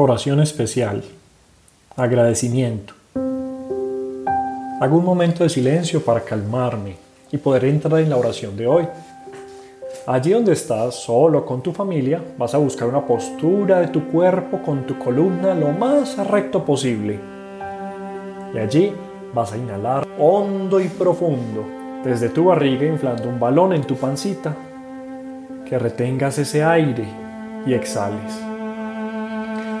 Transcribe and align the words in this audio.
Oración 0.00 0.38
especial. 0.38 1.02
Agradecimiento. 1.96 2.94
Hago 4.80 4.96
un 4.96 5.04
momento 5.04 5.42
de 5.42 5.50
silencio 5.50 6.04
para 6.04 6.20
calmarme 6.20 6.94
y 7.32 7.36
poder 7.38 7.64
entrar 7.64 7.98
en 7.98 8.08
la 8.08 8.16
oración 8.16 8.56
de 8.56 8.68
hoy. 8.68 8.86
Allí 10.06 10.30
donde 10.30 10.52
estás, 10.52 10.94
solo 10.94 11.44
con 11.44 11.64
tu 11.64 11.72
familia, 11.72 12.22
vas 12.38 12.54
a 12.54 12.58
buscar 12.58 12.86
una 12.86 13.04
postura 13.04 13.80
de 13.80 13.88
tu 13.88 14.06
cuerpo 14.06 14.62
con 14.62 14.86
tu 14.86 14.96
columna 15.00 15.52
lo 15.52 15.72
más 15.72 16.16
recto 16.28 16.64
posible. 16.64 17.18
Y 18.54 18.58
allí 18.58 18.92
vas 19.34 19.52
a 19.52 19.56
inhalar 19.56 20.06
hondo 20.16 20.78
y 20.78 20.86
profundo 20.86 21.64
desde 22.04 22.28
tu 22.28 22.44
barriga 22.44 22.86
inflando 22.86 23.28
un 23.28 23.40
balón 23.40 23.72
en 23.72 23.82
tu 23.82 23.96
pancita. 23.96 24.54
Que 25.68 25.76
retengas 25.76 26.38
ese 26.38 26.62
aire 26.62 27.04
y 27.66 27.74
exhales. 27.74 28.47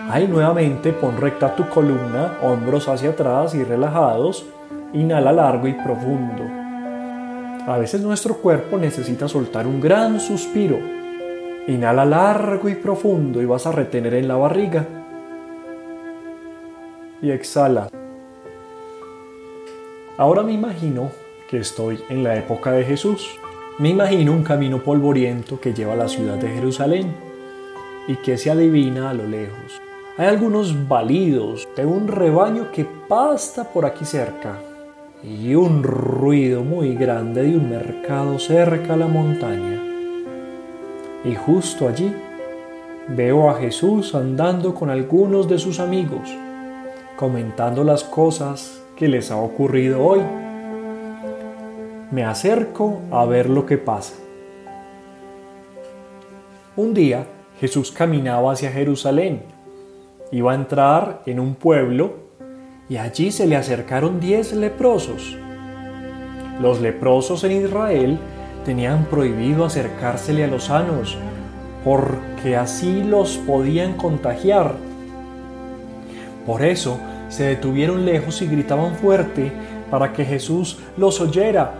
Ahí 0.08 0.26
nuevamente 0.26 0.94
pon 0.94 1.18
recta 1.18 1.54
tu 1.54 1.68
columna, 1.68 2.38
hombros 2.42 2.88
hacia 2.88 3.10
atrás 3.10 3.54
y 3.54 3.62
relajados. 3.62 4.46
Inhala 4.94 5.32
largo 5.32 5.68
y 5.68 5.74
profundo. 5.74 6.44
A 7.66 7.76
veces 7.76 8.00
nuestro 8.00 8.38
cuerpo 8.38 8.78
necesita 8.78 9.28
soltar 9.28 9.66
un 9.66 9.82
gran 9.82 10.18
suspiro. 10.18 10.78
Inhala 11.66 12.06
largo 12.06 12.70
y 12.70 12.74
profundo 12.74 13.42
y 13.42 13.44
vas 13.44 13.66
a 13.66 13.72
retener 13.72 14.14
en 14.14 14.28
la 14.28 14.36
barriga. 14.36 14.86
Y 17.20 17.30
exhala. 17.30 17.90
Ahora 20.16 20.42
me 20.42 20.52
imagino 20.52 21.10
que 21.50 21.58
estoy 21.58 22.00
en 22.08 22.24
la 22.24 22.34
época 22.34 22.72
de 22.72 22.84
Jesús. 22.84 23.28
Me 23.78 23.90
imagino 23.90 24.32
un 24.32 24.42
camino 24.42 24.82
polvoriento 24.82 25.60
que 25.60 25.74
lleva 25.74 25.92
a 25.92 25.96
la 25.96 26.08
ciudad 26.08 26.36
de 26.36 26.48
Jerusalén 26.48 27.14
y 28.06 28.16
que 28.16 28.38
se 28.38 28.50
adivina 28.50 29.10
a 29.10 29.14
lo 29.14 29.26
lejos. 29.26 29.82
Hay 30.18 30.26
algunos 30.26 30.88
balidos 30.88 31.68
de 31.76 31.86
un 31.86 32.08
rebaño 32.08 32.72
que 32.72 32.84
pasta 32.84 33.62
por 33.62 33.86
aquí 33.86 34.04
cerca 34.04 34.58
y 35.22 35.54
un 35.54 35.84
ruido 35.84 36.64
muy 36.64 36.96
grande 36.96 37.42
de 37.44 37.56
un 37.56 37.70
mercado 37.70 38.36
cerca 38.40 38.94
a 38.94 38.96
la 38.96 39.06
montaña. 39.06 39.80
Y 41.24 41.36
justo 41.36 41.86
allí 41.86 42.12
veo 43.06 43.48
a 43.48 43.60
Jesús 43.60 44.12
andando 44.16 44.74
con 44.74 44.90
algunos 44.90 45.48
de 45.48 45.56
sus 45.56 45.78
amigos, 45.78 46.28
comentando 47.16 47.84
las 47.84 48.02
cosas 48.02 48.82
que 48.96 49.06
les 49.06 49.30
ha 49.30 49.36
ocurrido 49.36 50.04
hoy. 50.04 50.20
Me 52.10 52.24
acerco 52.24 53.02
a 53.12 53.24
ver 53.24 53.48
lo 53.48 53.64
que 53.66 53.78
pasa. 53.78 54.14
Un 56.74 56.92
día 56.92 57.24
Jesús 57.60 57.92
caminaba 57.92 58.50
hacia 58.50 58.72
Jerusalén 58.72 59.57
Iba 60.30 60.52
a 60.52 60.56
entrar 60.56 61.22
en 61.24 61.40
un 61.40 61.54
pueblo 61.54 62.28
y 62.88 62.98
allí 62.98 63.30
se 63.30 63.46
le 63.46 63.56
acercaron 63.56 64.20
diez 64.20 64.52
leprosos. 64.52 65.36
Los 66.60 66.80
leprosos 66.80 67.44
en 67.44 67.52
Israel 67.52 68.18
tenían 68.64 69.06
prohibido 69.06 69.64
acercársele 69.64 70.44
a 70.44 70.48
los 70.48 70.64
sanos 70.64 71.16
porque 71.82 72.56
así 72.56 73.02
los 73.02 73.38
podían 73.38 73.94
contagiar. 73.94 74.74
Por 76.44 76.62
eso 76.62 76.98
se 77.28 77.44
detuvieron 77.44 78.04
lejos 78.04 78.42
y 78.42 78.46
gritaban 78.46 78.96
fuerte 78.96 79.52
para 79.90 80.12
que 80.12 80.26
Jesús 80.26 80.78
los 80.98 81.20
oyera. 81.20 81.72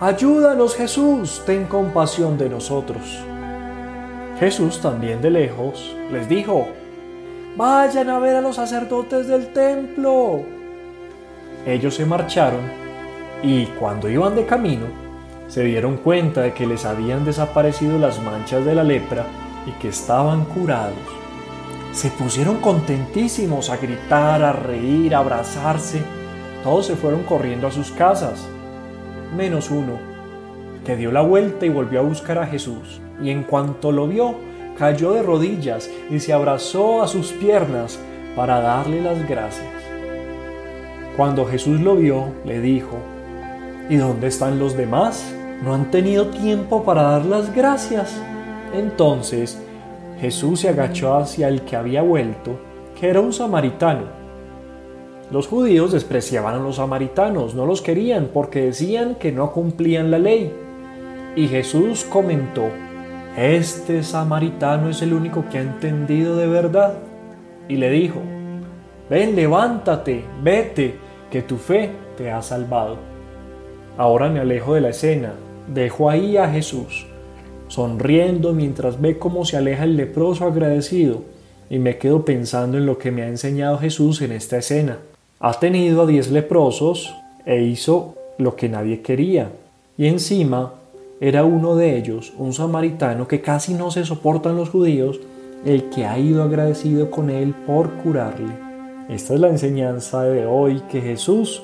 Ayúdanos 0.00 0.76
Jesús, 0.76 1.42
ten 1.44 1.64
compasión 1.64 2.38
de 2.38 2.48
nosotros. 2.48 3.18
Jesús 4.38 4.80
también 4.80 5.20
de 5.20 5.30
lejos 5.30 5.94
les 6.10 6.28
dijo, 6.28 6.68
Vayan 7.56 8.10
a 8.10 8.18
ver 8.18 8.36
a 8.36 8.42
los 8.42 8.56
sacerdotes 8.56 9.28
del 9.28 9.50
templo. 9.54 10.42
Ellos 11.64 11.94
se 11.94 12.04
marcharon 12.04 12.60
y 13.42 13.64
cuando 13.78 14.10
iban 14.10 14.34
de 14.36 14.44
camino 14.44 14.84
se 15.48 15.64
dieron 15.64 15.96
cuenta 15.96 16.42
de 16.42 16.52
que 16.52 16.66
les 16.66 16.84
habían 16.84 17.24
desaparecido 17.24 17.98
las 17.98 18.22
manchas 18.22 18.62
de 18.66 18.74
la 18.74 18.84
lepra 18.84 19.24
y 19.64 19.70
que 19.80 19.88
estaban 19.88 20.44
curados. 20.44 20.98
Se 21.92 22.10
pusieron 22.10 22.56
contentísimos 22.58 23.70
a 23.70 23.78
gritar, 23.78 24.42
a 24.42 24.52
reír, 24.52 25.14
a 25.14 25.20
abrazarse. 25.20 26.02
Todos 26.62 26.84
se 26.84 26.96
fueron 26.96 27.22
corriendo 27.22 27.68
a 27.68 27.72
sus 27.72 27.90
casas, 27.90 28.46
menos 29.34 29.70
uno, 29.70 29.98
que 30.84 30.94
dio 30.94 31.10
la 31.10 31.22
vuelta 31.22 31.64
y 31.64 31.70
volvió 31.70 32.00
a 32.00 32.02
buscar 32.02 32.36
a 32.36 32.46
Jesús. 32.46 33.00
Y 33.22 33.30
en 33.30 33.44
cuanto 33.44 33.92
lo 33.92 34.06
vio, 34.06 34.34
cayó 34.78 35.12
de 35.12 35.22
rodillas 35.22 35.90
y 36.10 36.20
se 36.20 36.32
abrazó 36.32 37.02
a 37.02 37.08
sus 37.08 37.32
piernas 37.32 37.98
para 38.34 38.60
darle 38.60 39.02
las 39.02 39.26
gracias. 39.28 39.72
Cuando 41.16 41.46
Jesús 41.46 41.80
lo 41.80 41.96
vio, 41.96 42.26
le 42.44 42.60
dijo, 42.60 42.96
¿Y 43.88 43.96
dónde 43.96 44.26
están 44.26 44.58
los 44.58 44.76
demás? 44.76 45.32
¿No 45.62 45.72
han 45.72 45.90
tenido 45.90 46.26
tiempo 46.26 46.82
para 46.82 47.02
dar 47.02 47.24
las 47.24 47.54
gracias? 47.54 48.20
Entonces 48.74 49.58
Jesús 50.20 50.60
se 50.60 50.68
agachó 50.68 51.16
hacia 51.16 51.48
el 51.48 51.62
que 51.62 51.76
había 51.76 52.02
vuelto, 52.02 52.58
que 52.98 53.08
era 53.08 53.20
un 53.20 53.32
samaritano. 53.32 54.04
Los 55.30 55.46
judíos 55.46 55.92
despreciaban 55.92 56.54
a 56.54 56.58
los 56.58 56.76
samaritanos, 56.76 57.54
no 57.54 57.64
los 57.64 57.80
querían 57.80 58.30
porque 58.32 58.62
decían 58.62 59.14
que 59.14 59.32
no 59.32 59.52
cumplían 59.52 60.10
la 60.10 60.18
ley. 60.18 60.52
Y 61.36 61.48
Jesús 61.48 62.04
comentó, 62.04 62.68
este 63.36 64.02
samaritano 64.02 64.88
es 64.88 65.02
el 65.02 65.12
único 65.12 65.44
que 65.48 65.58
ha 65.58 65.62
entendido 65.62 66.36
de 66.36 66.46
verdad. 66.46 66.94
Y 67.68 67.76
le 67.76 67.90
dijo, 67.90 68.20
ven, 69.10 69.36
levántate, 69.36 70.24
vete, 70.42 70.94
que 71.30 71.42
tu 71.42 71.56
fe 71.56 71.90
te 72.16 72.30
ha 72.30 72.40
salvado. 72.40 72.96
Ahora 73.98 74.28
me 74.28 74.40
alejo 74.40 74.74
de 74.74 74.80
la 74.80 74.90
escena, 74.90 75.34
dejo 75.66 76.08
ahí 76.08 76.36
a 76.36 76.48
Jesús, 76.48 77.06
sonriendo 77.68 78.52
mientras 78.52 79.00
ve 79.00 79.18
cómo 79.18 79.44
se 79.44 79.56
aleja 79.56 79.84
el 79.84 79.96
leproso 79.96 80.46
agradecido, 80.46 81.22
y 81.68 81.78
me 81.78 81.98
quedo 81.98 82.24
pensando 82.24 82.78
en 82.78 82.86
lo 82.86 82.98
que 82.98 83.10
me 83.10 83.22
ha 83.22 83.28
enseñado 83.28 83.78
Jesús 83.78 84.22
en 84.22 84.32
esta 84.32 84.58
escena. 84.58 84.98
Ha 85.40 85.58
tenido 85.58 86.02
a 86.02 86.06
diez 86.06 86.30
leprosos 86.30 87.14
e 87.44 87.62
hizo 87.62 88.14
lo 88.38 88.54
que 88.54 88.68
nadie 88.68 89.02
quería, 89.02 89.50
y 89.98 90.06
encima 90.06 90.74
era 91.20 91.44
uno 91.44 91.76
de 91.76 91.96
ellos, 91.96 92.32
un 92.36 92.52
samaritano 92.52 93.26
que 93.26 93.40
casi 93.40 93.74
no 93.74 93.90
se 93.90 94.04
soportan 94.04 94.56
los 94.56 94.68
judíos, 94.68 95.18
el 95.64 95.88
que 95.88 96.04
ha 96.04 96.18
ido 96.18 96.42
agradecido 96.42 97.10
con 97.10 97.30
él 97.30 97.54
por 97.66 97.90
curarle. 98.02 98.52
Esta 99.08 99.34
es 99.34 99.40
la 99.40 99.48
enseñanza 99.48 100.22
de 100.22 100.46
hoy 100.46 100.82
que 100.90 101.00
Jesús 101.00 101.62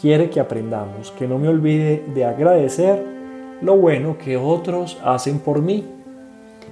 quiere 0.00 0.30
que 0.30 0.40
aprendamos, 0.40 1.10
que 1.12 1.26
no 1.26 1.38
me 1.38 1.48
olvide 1.48 2.04
de 2.14 2.24
agradecer 2.24 3.04
lo 3.60 3.76
bueno 3.76 4.16
que 4.18 4.36
otros 4.36 4.98
hacen 5.04 5.40
por 5.40 5.60
mí. 5.60 5.84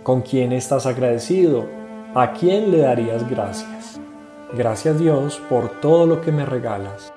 ¿Con 0.03 0.22
quién 0.22 0.53
estás 0.53 0.87
agradecido? 0.87 1.66
¿A 2.15 2.32
quién 2.32 2.71
le 2.71 2.78
darías 2.78 3.28
gracias? 3.28 4.00
Gracias 4.56 4.99
Dios 4.99 5.41
por 5.49 5.81
todo 5.81 6.06
lo 6.06 6.21
que 6.21 6.31
me 6.31 6.44
regalas. 6.44 7.12